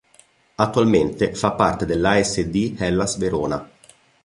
Attualmente 0.55 1.35
fa 1.35 1.51
parte 1.51 1.85
dell'Asd 1.85 2.51
Hellas 2.79 3.17
Verona 3.19 3.69